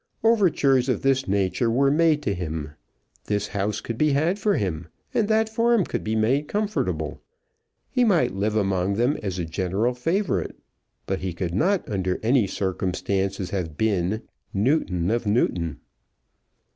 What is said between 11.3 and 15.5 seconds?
could not under any circumstances have been, Newton of